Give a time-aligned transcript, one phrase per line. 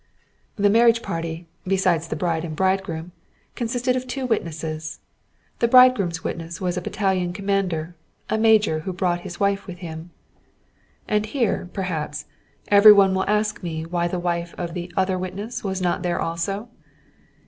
[0.55, 3.11] The marriage party, besides the bride and bridegroom,
[3.53, 4.99] consisted of two witnesses;
[5.59, 7.93] the bridegroom's witness was a battalion commander,
[8.27, 10.09] a major who brought his wife with him.
[11.07, 12.25] And here, perhaps,
[12.69, 16.19] every one will ask me why the wife of the other witness was not there
[16.19, 16.69] also?